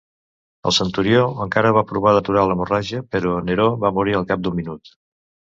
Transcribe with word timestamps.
El 0.69 0.73
centurió 0.77 1.19
encara 1.45 1.73
va 1.77 1.83
provar 1.91 2.13
d'aturar 2.19 2.45
l'hemorràgia 2.53 3.05
però 3.17 3.37
Neró 3.51 3.71
va 3.85 3.95
morir 3.99 4.17
al 4.21 4.29
cap 4.33 4.45
d'un 4.47 4.61
minut. 4.63 4.95